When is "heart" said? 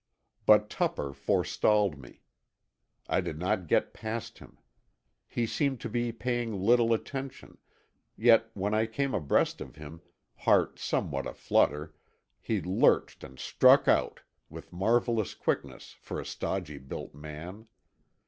10.37-10.79